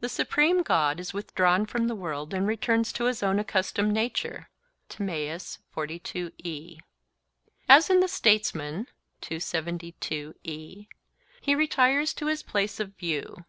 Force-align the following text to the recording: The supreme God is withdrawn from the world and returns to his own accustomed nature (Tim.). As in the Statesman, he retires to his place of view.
The 0.00 0.08
supreme 0.08 0.62
God 0.62 0.98
is 0.98 1.12
withdrawn 1.12 1.66
from 1.66 1.86
the 1.86 1.94
world 1.94 2.32
and 2.32 2.46
returns 2.48 2.94
to 2.94 3.04
his 3.04 3.22
own 3.22 3.38
accustomed 3.38 3.92
nature 3.92 4.48
(Tim.). 4.88 5.10
As 5.10 5.60
in 7.90 8.00
the 8.00 8.08
Statesman, 8.08 8.86
he 10.48 10.84
retires 11.54 12.14
to 12.14 12.26
his 12.28 12.42
place 12.42 12.80
of 12.80 12.96
view. 12.96 13.44